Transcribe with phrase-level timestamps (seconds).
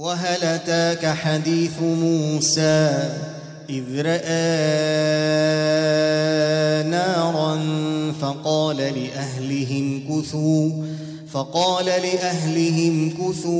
[0.00, 3.10] وهل أتاك حديث موسى
[3.70, 4.30] إذ رأى
[6.88, 7.60] نارا
[8.20, 10.70] فقال لأهلهم كثوا
[11.32, 13.50] فقال لأهلهم كثوا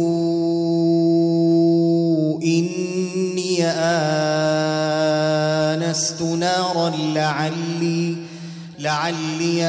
[2.43, 3.65] إني
[5.77, 8.17] آنست نارا لعلي
[8.79, 9.65] لعلي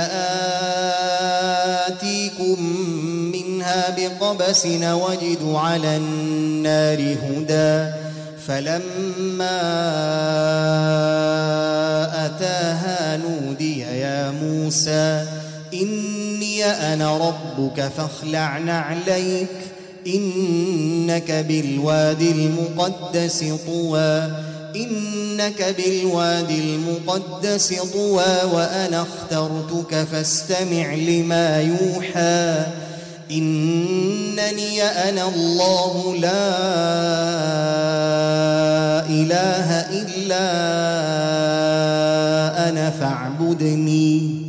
[1.88, 3.11] آتيكم
[3.98, 7.92] بقبس وجد على النار هدى.
[8.48, 9.62] فلما
[12.26, 15.26] أتاها نودي يا موسى
[15.74, 19.48] إني أنا ربك فاخلع نعليك
[20.08, 24.32] إنك بالوادي المقدس طوى.
[24.76, 32.66] إنك بالوادي المقدس طوى وأنا اخترتك فاستمع لما يوحى.
[33.32, 36.48] إنني أنا الله لا
[39.10, 39.70] إله
[40.02, 40.48] إلا
[42.70, 44.42] أنا فاعبدني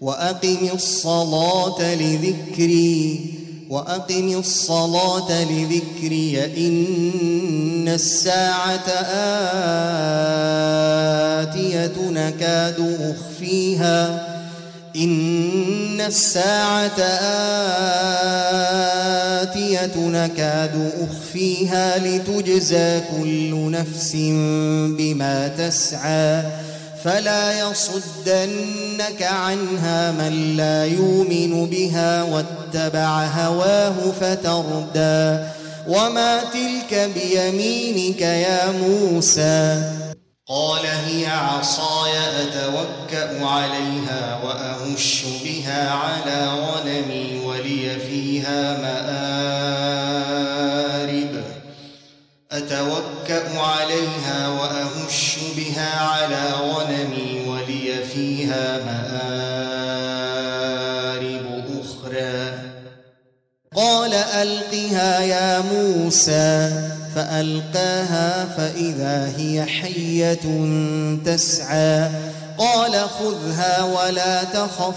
[0.00, 3.34] وأقم الصلاة لذكري
[3.70, 8.88] وأقم الصلاة لذكري إن الساعة
[11.42, 14.23] آتية نكاد أخفيها
[14.96, 17.00] إن الساعة
[19.42, 24.12] آتية نكاد أخفيها لتجزى كل نفس
[24.98, 26.42] بما تسعى
[27.04, 35.44] فلا يصدنك عنها من لا يؤمن بها واتبع هواه فتردى
[35.88, 39.82] وما تلك بيمينك يا موسى
[40.48, 42.12] قال هي عصاي
[42.42, 49.04] أتوكأ عليها وأهش بها على غنمي ولي فيها مآرب.
[52.52, 59.24] أتوكأ عليها وأهش بها على غنمي ولي فيها مآرب
[61.80, 62.58] أخرى.
[63.76, 66.93] قال ألقها يا موسى.
[67.14, 70.66] فألقاها فإذا هي حية
[71.24, 72.10] تسعى.
[72.58, 74.94] قال خذها ولا تخف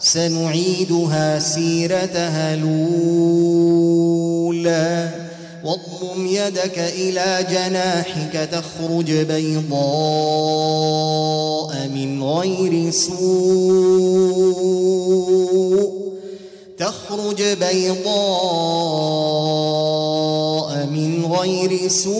[0.00, 2.88] سنعيدها سيرتها الأولى.
[5.64, 9.78] واضم يدك إلى جناحك تخرج بيضاء
[11.88, 14.18] من غير سوء.
[16.78, 18.06] تخرج بيضاء
[20.86, 22.18] من غير سوء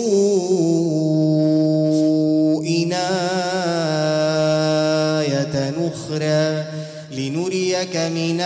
[5.22, 6.64] آية أخرى
[7.12, 8.40] لنريك من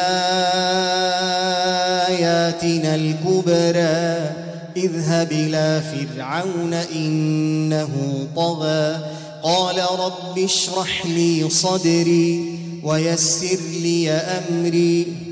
[2.05, 4.33] آياتنا الكبرى.
[4.77, 7.91] اذهب إلى فرعون إنه
[8.37, 8.99] طغى.
[9.43, 15.32] قال رب اشرح لي صدري ويسر لي أمري.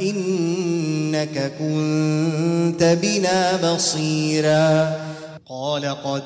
[0.00, 4.96] إنك كنت بنا بصيرا.
[5.48, 6.22] قال قد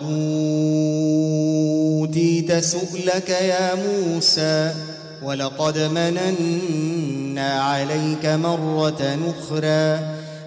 [2.02, 4.74] أوتيت سؤلك يا موسى
[5.22, 9.98] ولقد مننا عليك مرة أخرى.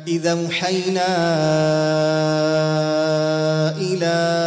[0.08, 1.08] إذا أوحينا
[3.78, 4.44] إلى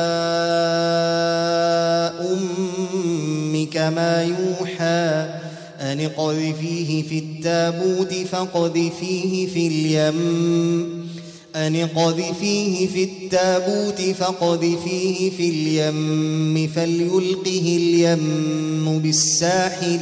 [3.90, 5.26] ما يوحى
[5.92, 11.06] أن قذفيه في التابوت فقذفيه في اليم.
[11.56, 16.70] أن قذفيه في التابوت فقذفيه في اليم.
[16.74, 20.00] فليلقه اليم بالساحل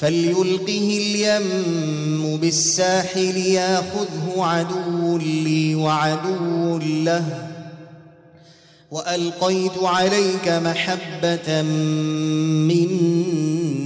[0.00, 3.36] فليلقه اليم بالساحل.
[3.36, 7.48] ياخذه عدو لي وعدو له.
[8.90, 13.85] وألقيت عليك محبة مني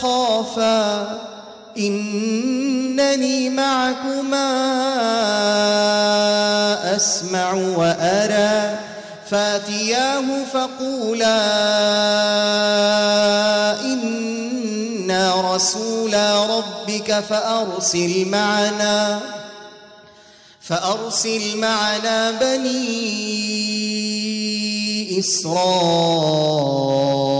[0.00, 1.18] تخافا
[1.78, 4.50] إنني معكما
[6.96, 8.78] أسمع وأرى.
[9.30, 10.24] فاتياه
[10.54, 11.40] فقولا
[13.80, 19.20] إنا رسولا ربك فأرسل معنا.
[20.60, 22.80] فأرسل معنا بني
[25.18, 27.39] إسرائيل.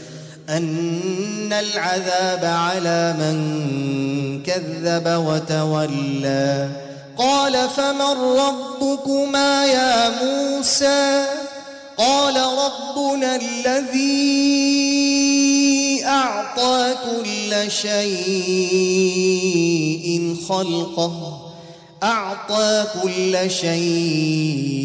[0.51, 3.35] أن العذاب على من
[4.43, 6.69] كذب وتولى.
[7.17, 11.25] قال فمن ربكما يا موسى؟
[11.97, 14.41] قال ربنا الذي
[16.05, 18.75] أعطى كل شيء
[20.49, 21.41] خلقه
[22.03, 24.81] أعطى كل شيء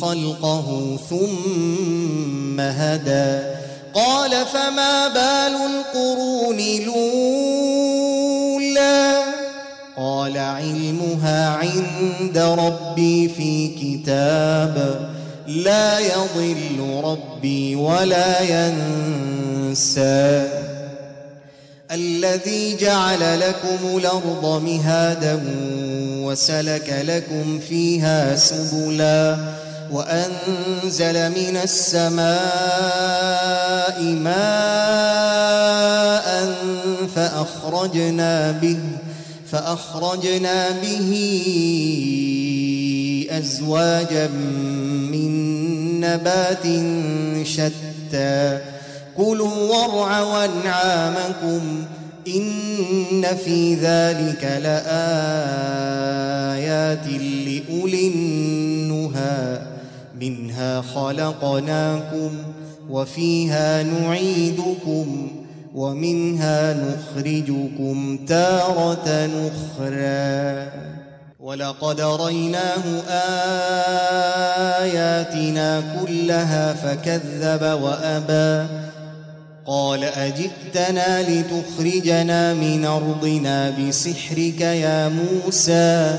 [0.00, 3.51] خلقه ثم هدى.
[3.94, 6.92] قال فما بال القرون الأولى؟
[9.96, 15.00] قال علمها عند ربي في كتاب.
[15.46, 20.48] لا يضل ربي ولا ينسى.
[21.90, 25.40] الذي جعل لكم الأرض مهادا
[26.24, 29.36] وسلك لكم فيها سبلا.
[29.92, 32.32] وأنزل من السماء
[34.02, 35.02] ماء
[37.14, 38.78] فأخرجنا به
[39.52, 41.10] فأخرجنا به
[43.30, 44.28] أزواجا
[45.12, 45.32] من
[46.00, 46.66] نبات
[47.46, 48.58] شتى.
[49.16, 51.84] كلوا وارعوا أنعامكم
[52.28, 54.86] إن في ذلك لآيات
[57.46, 59.71] لأولي النهى.
[60.22, 62.30] منها خلقناكم
[62.90, 65.30] وفيها نعيدكم
[65.74, 70.68] ومنها نخرجكم تارة أخرى.
[71.40, 73.02] ولقد ريناه
[74.82, 78.68] آياتنا كلها فكذب وأبى.
[79.66, 86.18] قال أجئتنا لتخرجنا من أرضنا بسحرك يا موسى؟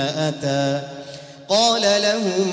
[0.00, 0.82] أتى.
[1.48, 2.52] قال لهم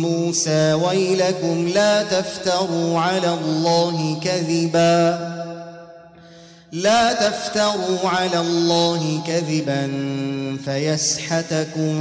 [0.00, 5.18] موسى ويلكم لا تفتروا على الله كذبا.
[6.72, 9.90] لا تفتروا على الله كذبا
[10.64, 11.92] فيسحتكم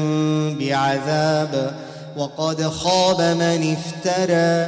[0.60, 1.76] بعذاب
[2.18, 4.68] وقد خاب من افترى.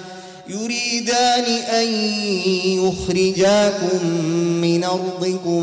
[0.47, 1.43] يريدان
[1.73, 1.87] أن
[2.65, 4.05] يخرجاكم
[4.61, 5.61] من أرضكم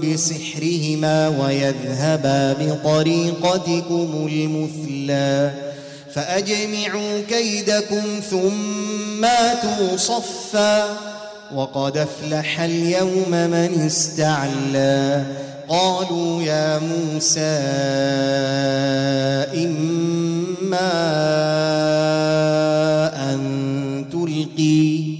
[0.00, 5.50] بسحرهما ويذهبا بطريقتكم المثلى.
[6.14, 10.96] فأجمعوا كيدكم ثم آتوا صفاً.
[11.54, 15.24] وقد أفلح اليوم من استعلى.
[15.68, 17.40] قالوا يا موسى
[19.54, 20.64] إما
[24.56, 25.16] تلقي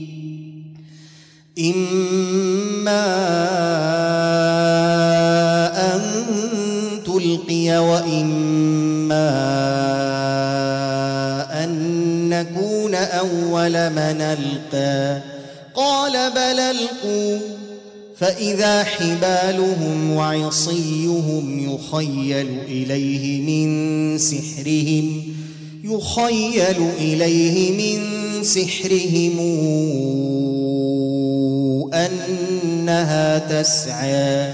[1.58, 3.04] إما
[5.94, 6.00] أن
[7.06, 9.30] تلقي وإما
[11.64, 11.70] أن
[12.28, 15.20] نكون أول من ألقى.
[15.74, 17.38] قال بل ألقوا.
[18.16, 25.22] فإذا حبالهم وعصيهم يخيل إليه من سحرهم
[25.84, 29.40] يخيل إليه من سحرهم
[31.94, 34.52] أنها تسعى.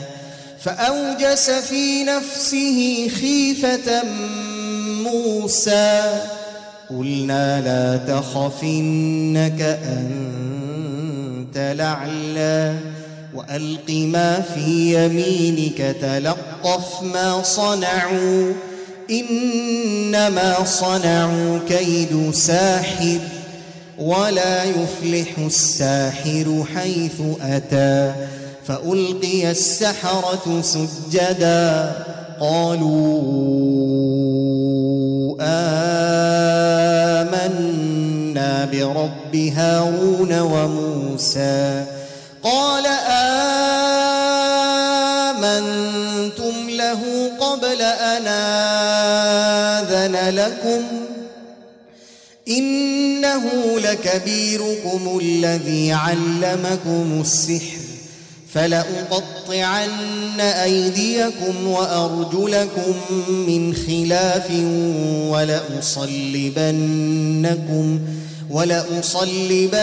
[0.64, 4.02] فأوجس في نفسه خيفة
[5.02, 6.22] موسى.
[6.90, 12.74] قلنا لا تخف إنك أنت لعلا
[13.34, 18.52] وألق ما في يمينك تلقف ما صنعوا.
[19.10, 23.18] إنما صنعوا كيد ساحر.
[24.00, 28.12] ولا يفلح الساحر حيث أتى
[28.66, 31.92] فألقي السحرة سجدا
[32.40, 33.80] قالوا
[37.20, 41.84] آمنا برب هارون وموسى
[42.42, 42.86] قال
[45.36, 47.00] آمنتم له
[47.40, 48.26] قبل أن
[49.86, 51.09] آذن لكم
[52.50, 53.42] إنه
[53.78, 57.80] لكبيركم الذي علمكم السحر
[58.54, 62.94] فلأقطعن أيديكم وأرجلكم
[63.28, 64.50] من خلاف
[65.30, 66.00] ولأصلبنكم
[68.50, 69.80] ولأصلبنكم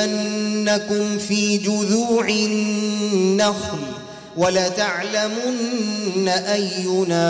[1.17, 3.77] في جذوع النخل.
[4.37, 7.29] ولتعلمن أينا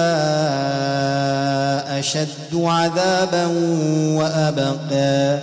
[1.99, 3.45] أشد عذابا
[4.17, 5.39] وأبقى.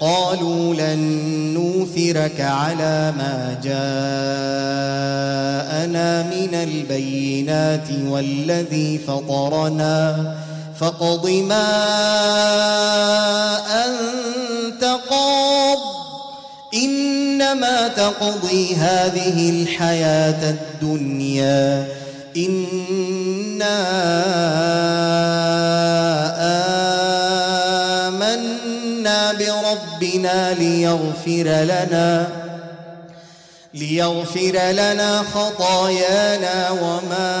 [0.00, 0.98] قالوا لن
[1.54, 3.82] نوثرك على ما جاءنا
[6.22, 10.34] من البينات والذي فطرنا.
[10.80, 11.68] فاقض ما
[13.86, 15.97] أنت قاض
[16.74, 21.88] إنما تقضي هذه الحياة الدنيا.
[22.36, 23.78] إنا
[28.08, 32.28] آمنا بربنا ليغفر لنا
[33.74, 37.34] ليغفر لنا خطايانا وما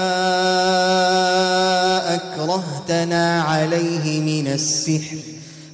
[2.14, 5.37] أكرهتنا عليه من السحر.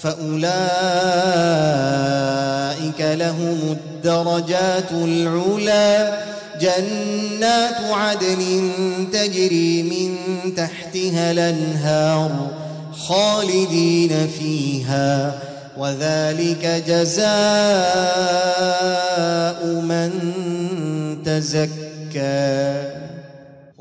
[0.00, 0.48] فأولئك
[3.00, 6.18] لهم الدرجات العلى
[6.60, 8.70] جنات عدن
[9.12, 10.16] تجري من
[10.54, 12.50] تحتها الأنهار
[12.92, 15.38] خالدين فيها
[15.78, 17.26] وذلك جزاء
[19.66, 20.10] من
[21.24, 23.07] تزكى.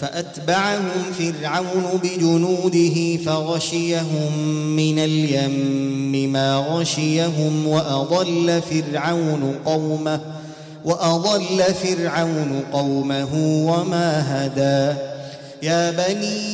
[0.00, 4.38] فأتبعهم فرعون بجنوده فغشيهم
[4.76, 10.20] من اليم ما غشيهم وأضل فرعون قومه
[10.84, 13.34] وأضل فرعون قومه
[13.66, 14.98] وما هدى.
[15.62, 16.50] يا بني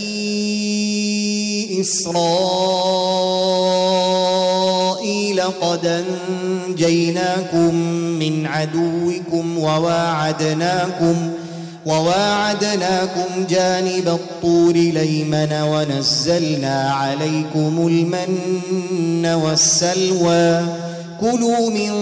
[1.80, 2.16] إسرائيل
[5.42, 6.04] قد
[6.66, 11.30] أنجيناكم من عدوكم وواعدناكم
[11.86, 20.62] وواعدناكم جانب الطور ليمن ونزلنا عليكم المن والسلوى.
[21.20, 21.92] كلوا من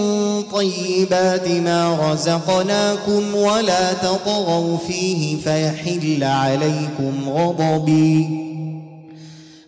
[0.42, 8.28] طيبات ما رزقناكم ولا تطغوا فيه فيحل عليكم غضبي.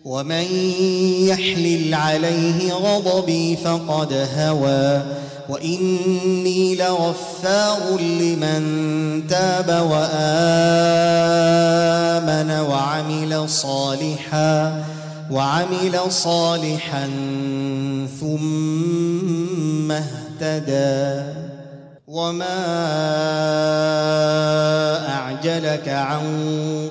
[0.05, 0.45] ومن
[1.21, 5.01] يحلل عليه غضبي فقد هوى.
[5.49, 10.19] وإني لغفار لمن تاب وآمن
[12.51, 14.83] وعمل صالحا
[15.31, 17.09] وعمل صالحا
[18.19, 21.23] ثم اهتدى.
[22.07, 22.59] وما
[25.09, 26.21] أعجلك عن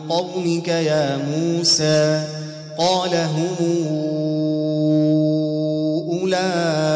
[0.08, 2.24] قومك يا موسى؟
[2.78, 3.56] قال هم
[6.20, 6.95] أولئك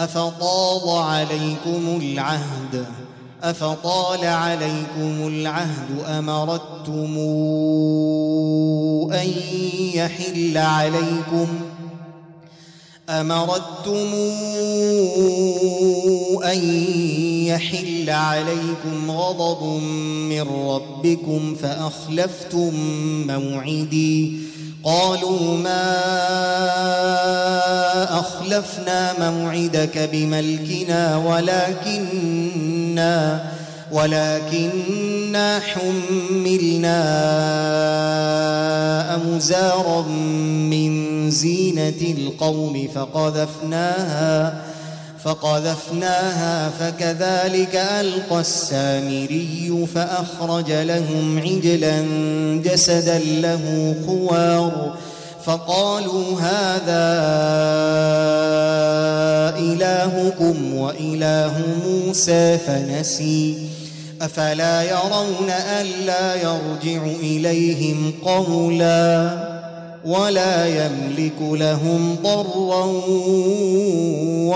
[0.00, 2.86] أفطال عليكم العهد؟
[3.42, 7.18] أفطال عليكم العهد أمرتم
[9.12, 9.28] أن
[9.94, 11.80] يحل عليكم ۖ؟
[13.10, 14.14] أمرتم
[16.44, 16.58] أن
[17.46, 19.82] يحل عليكم غضب
[20.28, 22.74] من ربكم فأخلفتم
[23.26, 24.36] موعدي
[24.84, 25.94] قالوا ما
[28.20, 32.70] أخلفنا موعدك بملكنا ولكننا
[33.92, 37.00] ولكننا حملنا
[39.14, 40.02] أوزارا
[40.70, 44.62] من زينة القوم فقذفناها
[45.24, 52.02] فقذفناها فكذلك ألقى السامري فأخرج لهم عجلا
[52.64, 54.94] جسدا له خوار
[55.44, 57.10] فقالوا هذا
[59.58, 63.68] إلهكم وإله موسى فنسي
[64.22, 69.59] أفلا يرون ألا يرجع إليهم قولا
[70.04, 72.84] ولا يملك لهم ضرا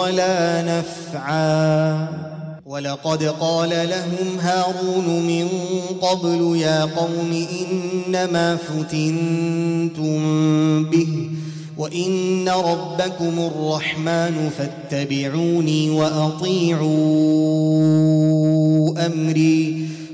[0.00, 2.08] ولا نفعا.
[2.66, 5.48] ولقد قال لهم هارون من
[6.02, 10.20] قبل يا قوم إنما فتنتم
[10.84, 11.30] به
[11.78, 16.84] وإن ربكم الرحمن فاتبعوني وأطيعوا
[19.06, 19.88] أمري.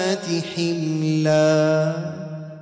[0.00, 1.92] القيامة حملا.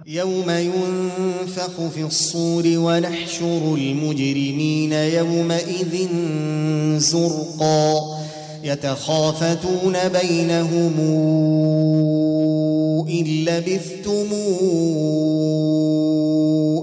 [0.07, 6.09] يوم ينفخ في الصور ونحشر المجرمين يومئذ
[6.99, 8.19] زرقا.
[8.65, 10.95] يتخافتون بينهم
[13.09, 14.27] إن لبثتم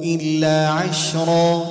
[0.04, 1.71] إلا عشرا.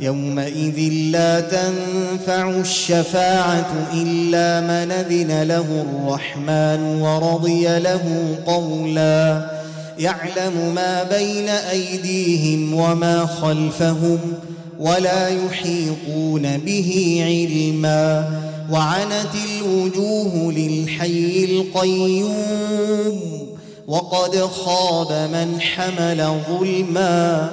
[0.00, 9.50] يومئذ لا تنفع الشفاعة إلا من أذن له الرحمن ورضي له قولا.
[9.98, 14.18] يعلم ما بين أيديهم وما خلفهم
[14.78, 18.30] ولا يحيطون به علما.
[18.70, 23.20] وعنت الوجوه للحي القيوم
[23.86, 27.52] وقد خاب من حمل ظلما.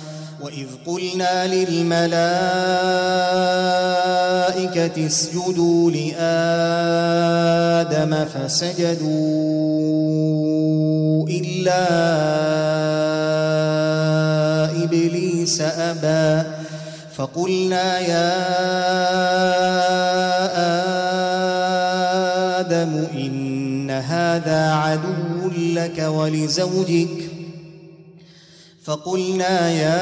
[0.41, 2.11] وإذ قلنا للملائكة
[5.05, 6.25] اسجدوا لآدم
[8.25, 9.11] فسجدوا
[11.29, 11.83] إلا
[14.83, 16.49] إبليس أبى
[17.15, 18.31] فقلنا يا
[22.59, 27.30] آدم إن هذا عدو لك ولزوجك
[28.83, 30.01] فقلنا يا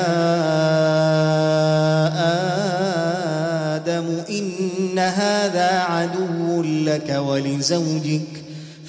[3.76, 8.22] آدم إن هذا عدو لك ولزوجك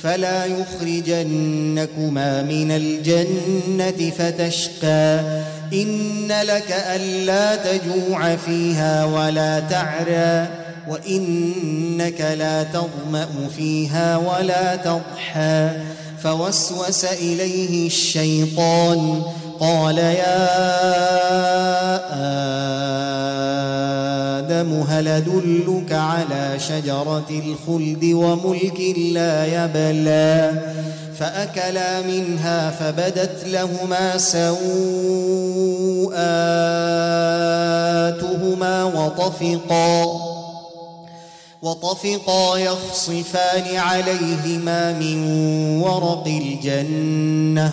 [0.02, 5.20] فلا يخرجنكما من الجنة فتشقى
[5.72, 10.48] إن لك ألا تجوع فيها ولا تعرى
[10.88, 15.70] وإنك لا تظمأ فيها ولا تضحى
[16.22, 19.22] فوسوس إليه الشيطان
[19.60, 20.50] قال يا
[24.60, 28.80] غلام هل أدلك على شجرة الخلد وملك
[29.12, 30.52] لا يبلى؟
[31.18, 34.54] فأكلا منها فبدت لهما سوءاتهما
[38.84, 40.06] وطفقا
[41.62, 45.22] وطفقا يخصفان عليهما من
[45.82, 47.72] ورق الجنة.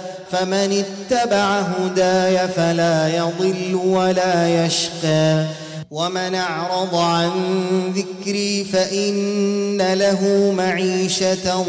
[0.31, 5.45] فمن اتبع هداي فلا يضل ولا يشقى.
[5.91, 7.31] ومن أعرض عن
[7.95, 11.65] ذكري فإن له معيشة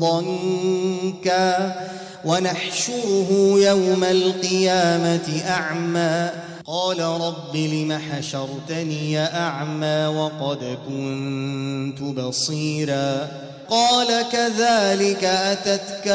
[0.00, 1.76] ضنكا.
[2.24, 6.30] ونحشره يوم القيامة أعمى.
[6.66, 13.28] قال رب لم حشرتني أعمى وقد كنت بصيرا.
[13.70, 16.06] قال كذلك أتتك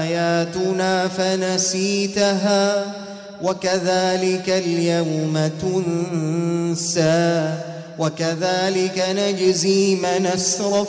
[0.00, 2.84] آياتنا فنسيتها
[3.42, 7.54] وكذلك اليوم تنسى
[7.98, 10.88] وكذلك نجزي من أسرف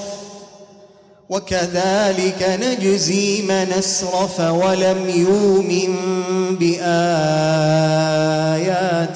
[1.29, 5.95] وكذلك نجزي من أسرف ولم يؤمن
[6.59, 6.89] بآيات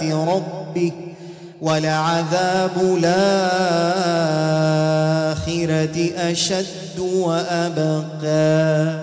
[0.04, 0.63] ربه
[1.64, 3.08] ولعذاب الآخرة
[6.18, 9.00] أشد وأبقى.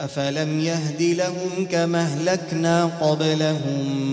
[0.00, 4.04] أفلم يهد لهم كما أهلكنا قبلهم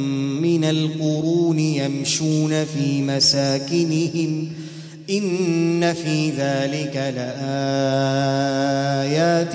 [0.41, 4.47] من القرون يمشون في مساكنهم.
[5.09, 7.35] إن في ذلك لآيات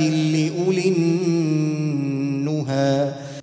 [0.00, 3.12] لأولي النهى.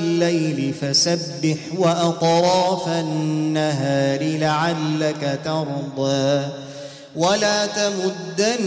[0.00, 6.46] الليل فسبح وأطراف النهار لعلك ترضى.
[7.16, 8.58] ولا تمدن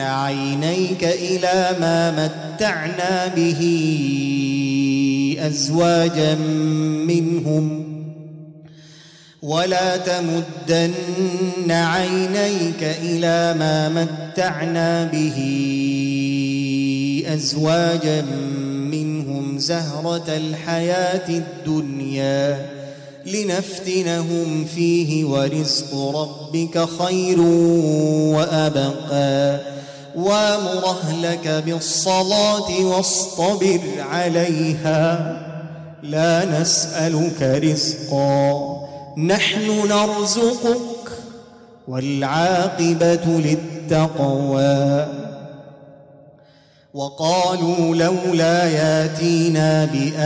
[0.00, 3.60] عينيك إلى ما متعنا به
[5.40, 6.34] أزواجا
[7.04, 7.86] منهم.
[9.42, 10.94] ولا تمدن
[11.70, 15.36] عينيك إلى ما متعنا به
[17.26, 18.65] أزواجا منهم
[19.58, 22.66] زهرة الحياة الدنيا
[23.26, 27.40] لنفتنهم فيه ورزق ربك خير
[28.36, 29.60] وأبقى
[30.16, 35.36] وامر اهلك بالصلاة واصطبر عليها
[36.02, 38.76] لا نسألك رزقا
[39.18, 41.08] نحن نرزقك
[41.88, 45.06] والعاقبة للتقوى
[46.96, 50.16] وقالوا لولا ياتينا بآية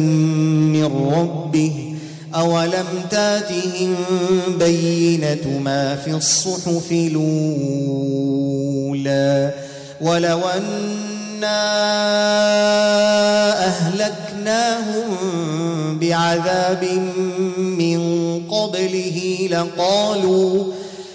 [0.00, 1.94] من ربه
[2.34, 3.96] أولم تاتهم
[4.58, 7.24] بينة ما في الصحف الأولى
[10.00, 11.60] ولو أنا
[13.66, 15.08] أهلكناهم
[15.98, 16.84] بعذاب
[17.58, 18.00] من
[18.50, 20.64] قبله لقالوا